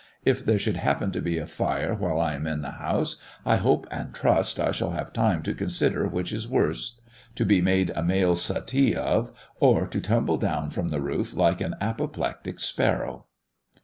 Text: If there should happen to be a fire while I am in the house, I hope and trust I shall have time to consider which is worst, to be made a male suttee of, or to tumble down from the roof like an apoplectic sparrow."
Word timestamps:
If 0.25 0.43
there 0.43 0.57
should 0.57 0.77
happen 0.77 1.11
to 1.11 1.21
be 1.21 1.37
a 1.37 1.45
fire 1.45 1.93
while 1.93 2.19
I 2.19 2.33
am 2.33 2.47
in 2.47 2.63
the 2.63 2.71
house, 2.71 3.17
I 3.45 3.57
hope 3.57 3.85
and 3.91 4.11
trust 4.15 4.59
I 4.59 4.71
shall 4.71 4.89
have 4.93 5.13
time 5.13 5.43
to 5.43 5.53
consider 5.53 6.07
which 6.07 6.33
is 6.33 6.47
worst, 6.47 7.01
to 7.35 7.45
be 7.45 7.61
made 7.61 7.91
a 7.91 8.01
male 8.01 8.33
suttee 8.35 8.95
of, 8.95 9.31
or 9.59 9.85
to 9.85 10.01
tumble 10.01 10.37
down 10.37 10.71
from 10.71 10.89
the 10.89 11.01
roof 11.01 11.35
like 11.35 11.61
an 11.61 11.75
apoplectic 11.79 12.59
sparrow." 12.59 13.25